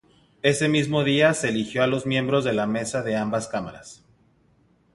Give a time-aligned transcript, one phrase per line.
[0.41, 4.03] Ese mismo día se eligió a los miembros de la Mesa de ambas Cámaras.